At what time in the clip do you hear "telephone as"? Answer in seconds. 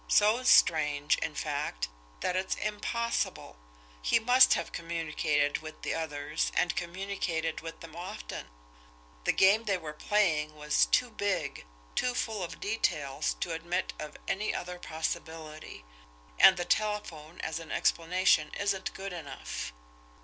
16.65-17.59